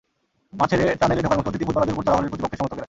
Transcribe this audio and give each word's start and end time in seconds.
মাঠ 0.59 0.69
ছেড়ে 0.71 0.83
টানেলে 0.99 1.21
ঢোকার 1.25 1.37
মুখে 1.37 1.49
অতিথি 1.51 1.65
ফুটবলারদের 1.67 1.95
ওপর 1.95 2.05
চড়াও 2.07 2.17
হলেন 2.19 2.29
প্রতিপক্ষের 2.31 2.59
সমর্থকেরা। 2.59 2.79